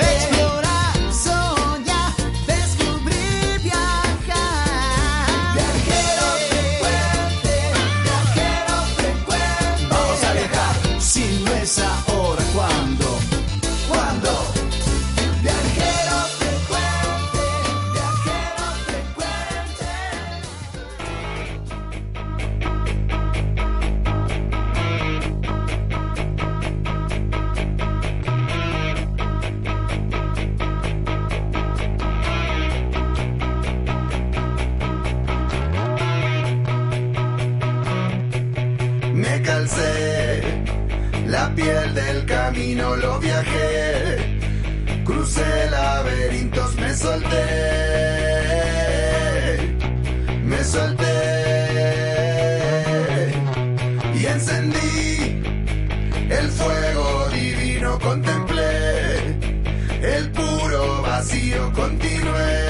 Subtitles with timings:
[0.00, 0.27] Hey,
[39.48, 40.42] calcé.
[41.26, 44.40] La piel del camino, lo viajé,
[45.04, 47.46] crucé laberintos, me solté,
[50.50, 51.16] me solté.
[54.18, 55.42] Y encendí
[56.38, 57.06] el fuego
[57.40, 58.68] divino, contemplé
[60.16, 62.67] el puro vacío, continué,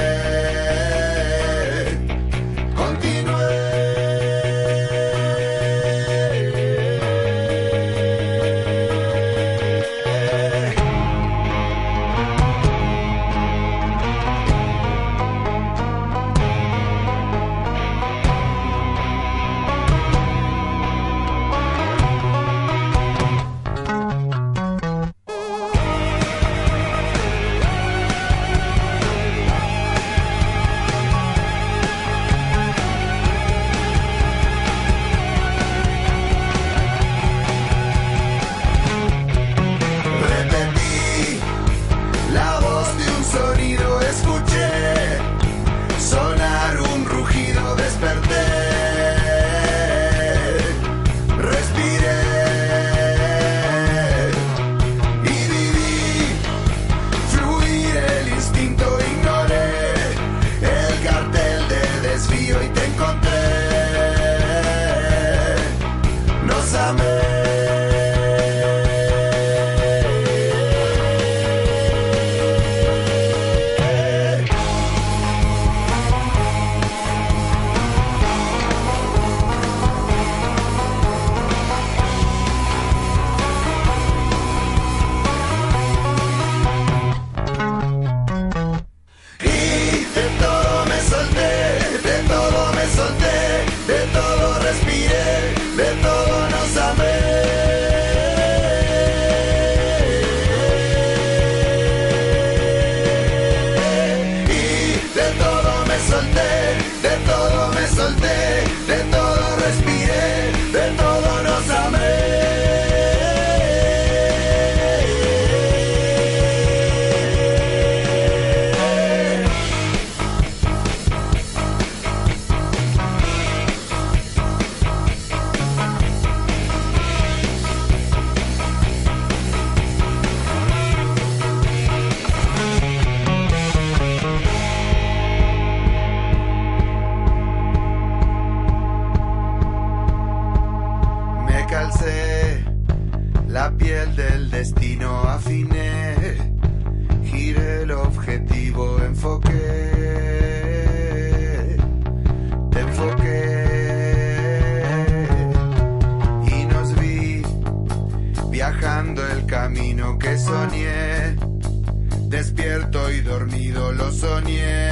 [164.13, 164.88] soñé,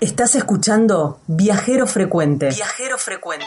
[0.00, 2.50] Estás escuchando Viajero Frecuente.
[2.50, 3.44] Viajero Frecuente.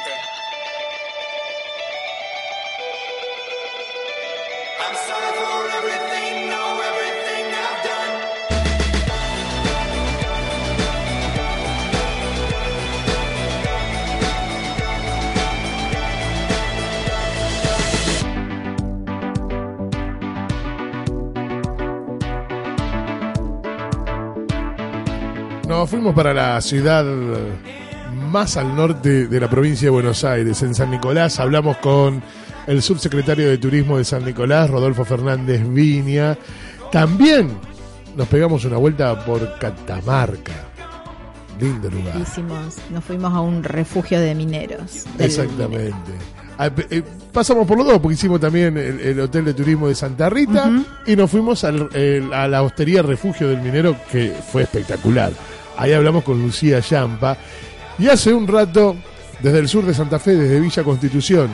[25.72, 27.06] Nos fuimos para la ciudad
[28.30, 31.40] más al norte de la provincia de Buenos Aires, en San Nicolás.
[31.40, 32.22] Hablamos con
[32.68, 36.38] el subsecretario de Turismo de San Nicolás, Rodolfo Fernández Viña.
[36.92, 37.58] También
[38.18, 40.52] nos pegamos una vuelta por Catamarca.
[41.58, 42.18] Lindo lugar.
[42.22, 45.06] Hicimos, nos fuimos a un refugio de mineros.
[45.20, 45.96] Exactamente.
[46.58, 47.02] Ah, eh,
[47.32, 50.70] Pasamos por los dos, porque hicimos también el, el Hotel de Turismo de Santa Rita
[51.08, 55.32] y nos fuimos al- el- a la hostería Refugio del Minero, que fue espectacular.
[55.82, 57.38] Ahí hablamos con Lucía Yampa.
[57.98, 58.96] Y hace un rato,
[59.42, 61.50] desde el sur de Santa Fe, desde Villa Constitución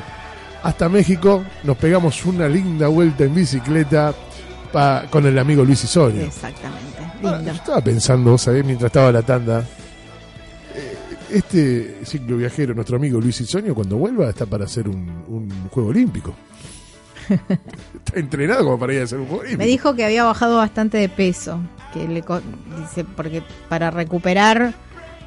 [0.63, 4.13] hasta México, nos pegamos una linda vuelta en bicicleta
[4.71, 6.23] pa- con el amigo Luis Isorio.
[6.23, 6.83] Exactamente.
[6.99, 7.43] Ah, Lindo.
[7.43, 8.65] yo estaba pensando, ¿sabés?
[8.65, 9.63] Mientras estaba la tanda.
[10.75, 10.97] eh,
[11.31, 15.89] Este ciclo viajero, nuestro amigo Luis Isoño, cuando vuelva, está para hacer un, un juego
[15.89, 16.33] olímpico.
[18.05, 19.59] está entrenado como para ir a hacer un juego olímpico.
[19.63, 21.59] Me dijo que había bajado bastante de peso.
[21.93, 22.41] Que le co-
[22.79, 24.73] dice, porque para recuperar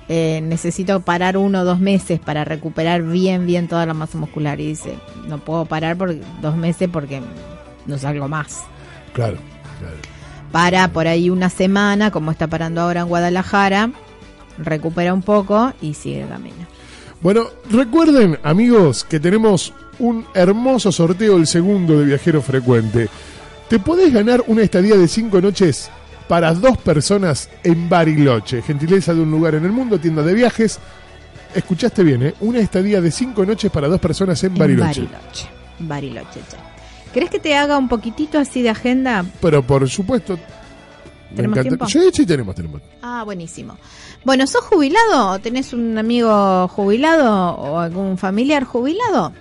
[0.09, 4.61] eh, necesito parar uno o dos meses para recuperar bien, bien toda la masa muscular.
[4.61, 7.23] Y dice, no puedo parar por dos meses porque
[7.87, 8.63] no salgo más.
[9.13, 9.39] Claro,
[9.79, 9.97] claro.
[10.53, 13.91] Para por ahí una semana, como está parando ahora en Guadalajara,
[14.59, 16.67] recupera un poco y sigue camino.
[17.21, 23.09] Bueno, recuerden, amigos, que tenemos un hermoso sorteo, el segundo de Viajero Frecuente.
[23.69, 25.91] Te podés ganar una estadía de cinco noches
[26.29, 30.79] para dos personas en Bariloche, gentileza de un lugar en el mundo, tienda de viajes.
[31.55, 32.35] Escuchaste bien, ¿eh?
[32.41, 35.03] Una estadía de cinco noches para dos personas en En Bariloche.
[35.03, 35.49] Bariloche.
[35.81, 36.57] Bariloche, che.
[37.13, 39.25] ¿Querés que te haga un poquitito así de agenda?
[39.43, 40.39] Pero por supuesto.
[41.35, 41.87] ¿Tenemos tiempo?
[41.89, 42.81] Sí, sí, tenemos, tenemos.
[43.03, 43.77] Ah, buenísimo.
[44.25, 49.33] Bueno, ¿sos jubilado tenés un amigo jubilado o algún familiar jubilado?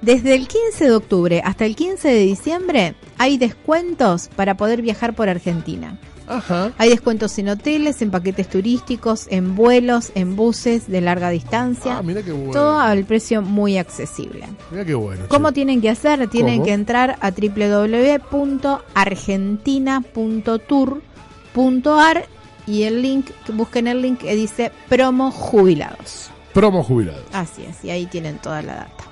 [0.00, 5.14] Desde el 15 de octubre hasta el 15 de diciembre hay descuentos para poder viajar
[5.14, 5.96] por Argentina.
[6.26, 6.72] Ajá.
[6.78, 11.98] Hay descuentos en hoteles, en paquetes turísticos, en vuelos, en buses de larga distancia.
[11.98, 12.52] Ah, mira qué bueno.
[12.52, 14.46] Todo al precio muy accesible.
[14.70, 15.26] Mira qué bueno.
[15.28, 15.54] ¿Cómo che.
[15.54, 16.26] tienen que hacer?
[16.28, 16.66] Tienen ¿Cómo?
[16.66, 17.32] que entrar a
[21.54, 22.26] www.argentina.tour.ar
[22.66, 26.30] y el link, busquen el link que dice promo jubilados.
[26.54, 27.24] Promo jubilados.
[27.32, 29.04] Así es, y ahí tienen toda la data.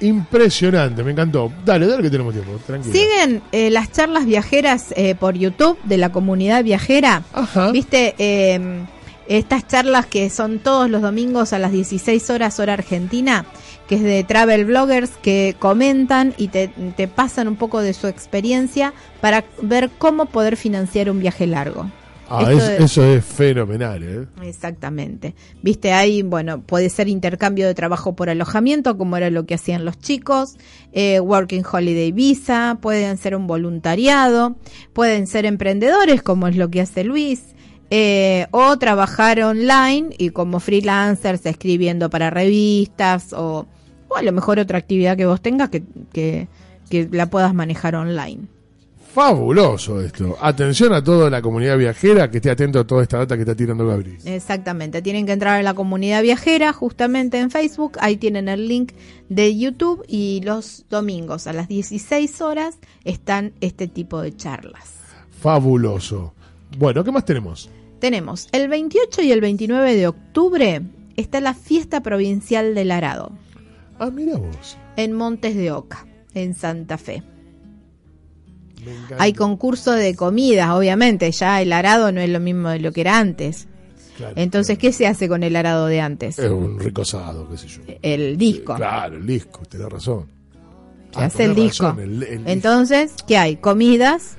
[0.00, 1.50] Impresionante, me encantó.
[1.64, 2.92] Dale, dale que tenemos tiempo, tranquilo.
[2.92, 7.22] Siguen eh, las charlas viajeras eh, por YouTube de la comunidad viajera.
[7.32, 7.70] Ajá.
[7.70, 8.14] ¿Viste?
[8.18, 8.84] Eh,
[9.28, 13.44] estas charlas que son todos los domingos a las 16 horas hora argentina,
[13.88, 18.06] que es de travel bloggers que comentan y te, te pasan un poco de su
[18.08, 21.90] experiencia para ver cómo poder financiar un viaje largo.
[22.28, 24.26] Ah, es- eso es fenomenal, ¿eh?
[24.42, 25.36] Exactamente.
[25.62, 29.84] Viste, ahí, bueno, puede ser intercambio de trabajo por alojamiento, como era lo que hacían
[29.84, 30.56] los chicos,
[30.92, 34.56] eh, Working Holiday Visa, pueden ser un voluntariado,
[34.92, 37.54] pueden ser emprendedores, como es lo que hace Luis,
[37.90, 43.66] eh, o trabajar online y como freelancers escribiendo para revistas, o,
[44.08, 46.48] o a lo mejor otra actividad que vos tengas que, que,
[46.90, 48.48] que la puedas manejar online.
[49.16, 50.36] Fabuloso esto.
[50.42, 53.54] Atención a toda la comunidad viajera que esté atento a toda esta data que está
[53.54, 54.18] tirando Gabriel.
[54.26, 58.92] Exactamente, tienen que entrar a la comunidad viajera justamente en Facebook, ahí tienen el link
[59.30, 64.96] de YouTube y los domingos a las 16 horas están este tipo de charlas.
[65.40, 66.34] Fabuloso.
[66.78, 67.70] Bueno, ¿qué más tenemos?
[68.00, 70.82] Tenemos el 28 y el 29 de octubre
[71.16, 73.32] está la fiesta provincial del Arado
[73.98, 74.76] Ah, mira vos.
[74.96, 77.22] en Montes de Oca, en Santa Fe.
[79.18, 83.00] Hay concurso de comidas, obviamente, ya el arado no es lo mismo de lo que
[83.00, 83.66] era antes.
[84.16, 86.38] Claro, Entonces, ¿qué se hace con el arado de antes?
[86.38, 87.80] Es un ricosado, qué sé yo.
[88.02, 88.74] El disco.
[88.76, 90.26] Claro, el disco, tenés razón.
[91.12, 91.86] Se Ah, hace el tenés disco.
[91.88, 92.50] razón, el- el disco.
[92.50, 93.56] Entonces, ¿qué hay?
[93.56, 94.36] Comidas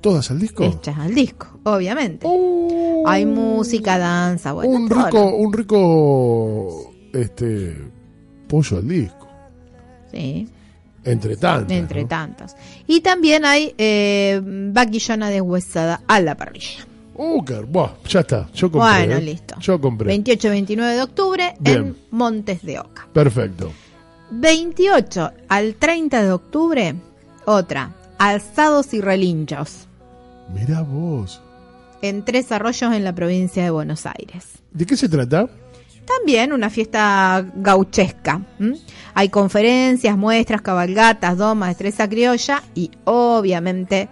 [0.00, 0.62] ¿Todas al disco?
[0.64, 2.26] hechas al disco, obviamente.
[2.28, 4.70] Uh, Hay música, danza, bueno.
[4.72, 7.76] un todo rico, un rico este
[8.48, 9.26] pollo al disco.
[10.12, 10.48] Sí,
[11.04, 11.72] Entre tantos.
[11.76, 12.08] entre ¿no?
[12.08, 12.52] tantos.
[12.86, 16.86] Y también hay eh, vaquillona deshuesada a la parrilla.
[17.14, 18.48] Uh, buah, ya está.
[18.54, 18.90] Yo compré.
[19.06, 19.22] Bueno, ¿eh?
[19.22, 19.56] listo.
[19.58, 20.08] Yo compré.
[20.08, 21.76] 28 y 29 de octubre Bien.
[21.78, 23.08] en Montes de Oca.
[23.12, 23.72] Perfecto.
[24.30, 26.94] 28 al 30 de octubre,
[27.46, 29.86] otra, alzados y relinchos,
[30.54, 31.40] Mirá vos.
[32.02, 34.44] en Tres Arroyos en la provincia de Buenos Aires.
[34.72, 35.48] ¿De qué se trata?
[36.06, 38.40] También una fiesta gauchesca.
[39.14, 44.08] Hay conferencias, muestras, cabalgatas, domas, destreza criolla y obviamente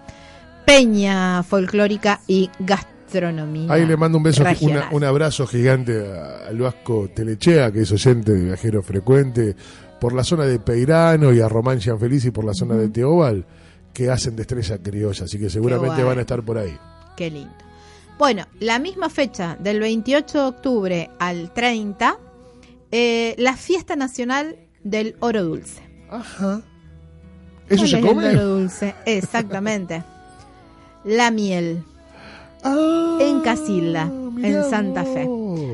[0.66, 3.72] peña folclórica y gastronomía.
[3.72, 7.92] Ahí le mando un beso, una- un abrazo gigante a- al Vasco Telechea, que es
[7.92, 9.54] oyente de viajero frecuente,
[10.00, 13.44] por la zona de Peirano y a Román Gianfelici por la zona de Teobal,
[13.94, 16.76] que hacen destreza criolla, así que seguramente van a estar por ahí.
[17.16, 17.54] Qué lindo.
[18.18, 22.18] Bueno, la misma fecha, del 28 de octubre al 30,
[22.90, 25.82] eh, la fiesta nacional del oro dulce.
[26.10, 26.60] Ajá.
[27.68, 28.30] ¿Eso ¿Cuál se es come?
[28.30, 30.02] El oro dulce, exactamente.
[31.04, 31.84] la miel.
[32.62, 34.10] Ah, en Casilda,
[34.42, 35.26] en Santa Fe.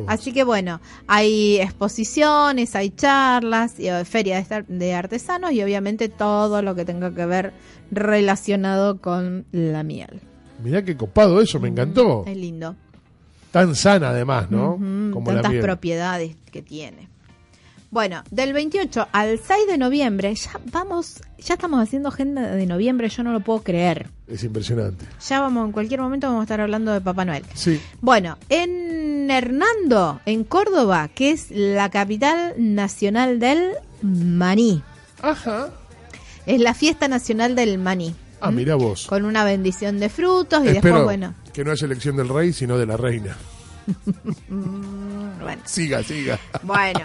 [0.06, 6.62] Así que bueno, hay exposiciones, hay charlas, y, eh, feria de, artesanos y obviamente todo
[6.62, 7.52] lo que tenga que ver
[7.90, 10.20] relacionado con la miel.
[10.62, 12.24] Mirá qué copado eso, me encantó.
[12.26, 12.76] Es lindo.
[13.50, 14.74] Tan sana además, ¿no?
[14.74, 15.62] Como la tantas miel.
[15.62, 17.08] propiedades que tiene.
[17.90, 23.08] Bueno, del 28 al 6 de noviembre, ya vamos, ya estamos haciendo agenda de noviembre,
[23.08, 24.08] yo no lo puedo creer.
[24.28, 25.04] Es impresionante.
[25.28, 27.42] Ya vamos, en cualquier momento vamos a estar hablando de Papá Noel.
[27.54, 27.80] Sí.
[28.00, 28.89] Bueno, en
[29.30, 33.72] Hernando, en Córdoba, que es la capital nacional del
[34.02, 34.82] maní.
[35.22, 35.70] Ajá.
[36.46, 38.14] Es la fiesta nacional del maní.
[38.40, 39.06] Ah, mirá vos.
[39.06, 42.52] Con una bendición de frutos y Espero después, bueno, que no haya elección del rey,
[42.52, 43.36] sino de la reina.
[45.40, 45.62] bueno.
[45.64, 46.38] Siga, siga.
[46.62, 47.00] Bueno,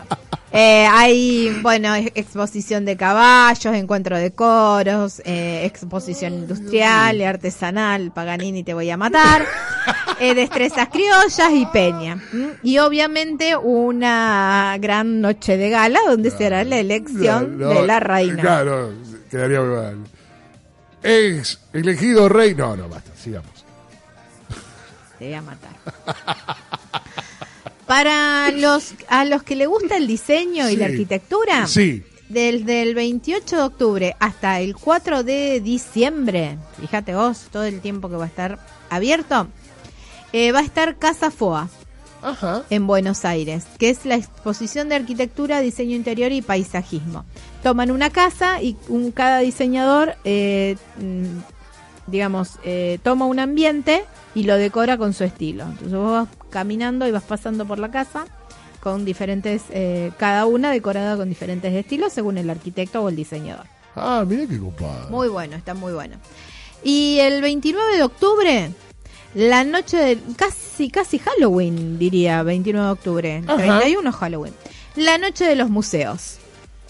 [0.51, 8.63] eh, hay, bueno, ex- exposición de caballos, encuentro de coros, eh, exposición industrial, artesanal, Paganini
[8.63, 9.46] te voy a matar,
[10.19, 12.22] eh, destrezas criollas y peña.
[12.63, 18.41] Y obviamente una gran noche de gala donde será la elección No, de la reina.
[18.41, 18.91] Claro,
[19.29, 19.98] quedaría muy mal.
[21.03, 22.55] Ex elegido rey.
[22.55, 23.51] No, no, basta, sigamos.
[25.19, 25.72] Te voy a matar.
[27.86, 32.03] Para los a los que le gusta el diseño y la arquitectura, Sí.
[32.27, 38.10] Desde el 28 de octubre hasta el 4 de diciembre, fíjate vos, todo el tiempo
[38.10, 38.57] que va a estar
[38.89, 39.48] abierto,
[40.36, 41.70] eh, va a estar Casa Foa
[42.22, 42.63] Ajá.
[42.70, 47.24] en Buenos Aires, que es la exposición de arquitectura, diseño interior y paisajismo.
[47.63, 54.44] Toman una casa y un, cada diseñador, eh, mm, digamos, eh, toma un ambiente y
[54.44, 55.63] lo decora con su estilo.
[55.63, 58.25] Entonces vos vas caminando y vas pasando por la casa
[58.82, 63.68] con diferentes, eh, cada una decorada con diferentes estilos según el arquitecto o el diseñador.
[63.96, 65.10] Ah, mira qué copado.
[65.10, 66.18] Muy bueno, está muy bueno.
[66.84, 68.72] Y el 29 de octubre,
[69.36, 73.56] la noche de casi casi Halloween, diría, 29 de octubre, Ajá.
[73.58, 74.54] 31 Halloween.
[74.96, 76.38] La noche de los museos.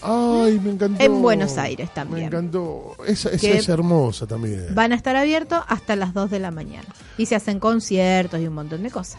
[0.02, 1.02] Ay, me encantó.
[1.02, 2.20] En Buenos Aires también.
[2.30, 2.94] Me encantó.
[3.06, 4.66] Esa, esa Que es hermosa también.
[4.74, 6.86] Van a estar abiertos hasta las 2 de la mañana.
[7.18, 9.18] Y se hacen conciertos y un montón de cosas.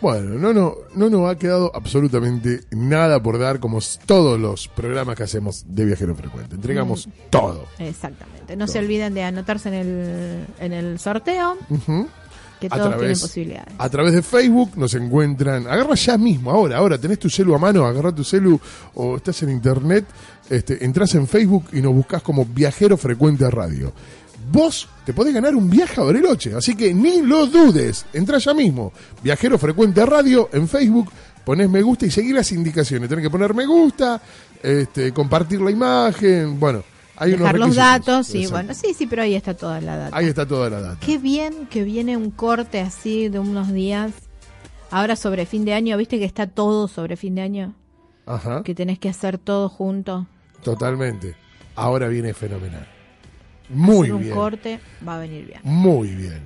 [0.00, 5.14] Bueno, no, no, no nos ha quedado absolutamente nada por dar, como todos los programas
[5.16, 6.54] que hacemos de Viajero Frecuente.
[6.56, 7.10] Entregamos Mm.
[7.30, 7.66] todo.
[7.78, 8.56] Exactamente.
[8.56, 12.08] No se olviden de anotarse en el, en el sorteo, Ujú.
[12.62, 13.74] Que A todos tienen través, posibilidades.
[13.78, 15.66] a través de Facebook nos encuentran.
[15.66, 16.98] Agarra ya mismo, ahora, ahora.
[16.98, 18.58] Tenés tu celu a mano, agarra tu celu
[18.94, 20.04] o estás en internet,
[20.48, 23.92] este, entras en Facebook y nos buscas como Viajero Frecuente Radio.
[24.50, 28.06] Vos te podés ganar un viaje a Bariloche, así que ni lo dudes.
[28.12, 28.92] Entra ya mismo.
[29.22, 31.10] Viajero Frecuente Radio en Facebook,
[31.44, 33.08] ponés me gusta y seguir las indicaciones.
[33.08, 34.20] Tenés que poner me gusta,
[34.62, 36.82] este, compartir la imagen, bueno,
[37.22, 38.56] hay unos Dejar los datos, y Exacto.
[38.56, 40.16] bueno, sí, sí, pero ahí está toda la data.
[40.16, 40.98] Ahí está toda la data.
[41.04, 44.12] Qué bien que viene un corte así de unos días.
[44.90, 47.74] Ahora sobre fin de año, viste que está todo sobre fin de año,
[48.26, 48.62] Ajá.
[48.62, 50.26] que tenés que hacer todo junto.
[50.62, 51.34] Totalmente.
[51.76, 52.86] Ahora viene fenomenal.
[53.70, 54.34] Muy Hacer un bien.
[54.34, 55.60] corte va a venir bien.
[55.62, 56.40] Muy bien.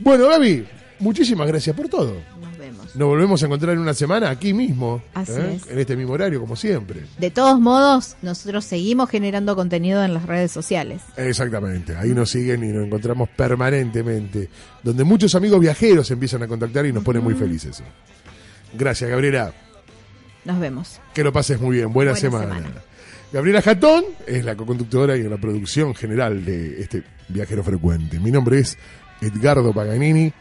[0.00, 0.66] Bueno, Gaby,
[1.02, 2.16] muchísimas gracias por todo.
[2.40, 2.96] Nos vemos.
[2.96, 5.54] Nos volvemos a encontrar en una semana aquí mismo, Así ¿eh?
[5.56, 5.66] es.
[5.70, 7.02] en este mismo horario, como siempre.
[7.18, 11.02] De todos modos, nosotros seguimos generando contenido en las redes sociales.
[11.16, 14.48] Exactamente, ahí nos siguen y nos encontramos permanentemente,
[14.82, 17.82] donde muchos amigos viajeros empiezan a contactar y nos ponen muy felices.
[18.74, 19.52] Gracias, Gabriela.
[20.44, 21.00] Nos vemos.
[21.14, 21.92] Que lo pases muy bien.
[21.92, 22.54] Buena, Buena semana.
[22.56, 22.82] semana.
[23.32, 28.18] Gabriela Jatón es la co-conductora y en la producción general de este viajero frecuente.
[28.20, 28.76] Mi nombre es
[29.20, 30.32] Edgardo Paganini.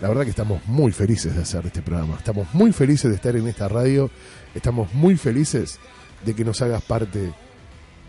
[0.00, 2.16] La verdad que estamos muy felices de hacer este programa.
[2.16, 4.10] Estamos muy felices de estar en esta radio.
[4.54, 5.78] Estamos muy felices
[6.24, 7.32] de que nos hagas parte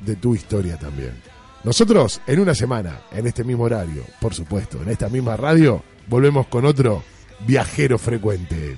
[0.06, 1.14] de tu historia también.
[1.64, 6.48] Nosotros en una semana, en este mismo horario, por supuesto, en esta misma radio, volvemos
[6.48, 7.04] con otro
[7.46, 8.78] viajero frecuente.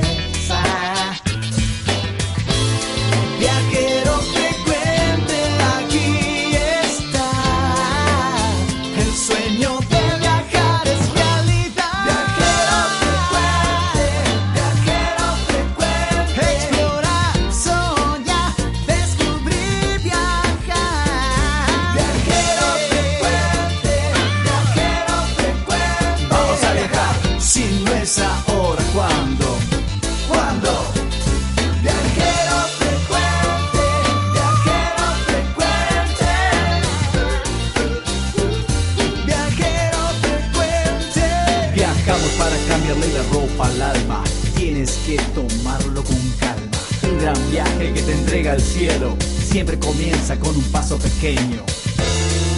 [47.93, 49.17] Que te entrega al cielo.
[49.43, 51.63] Siempre comienza con un paso pequeño.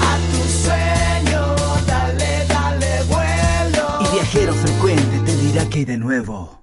[0.02, 4.00] A tu sueño, dale, dale vuelo.
[4.02, 6.63] Y viajero frecuente te dirá que hay de nuevo.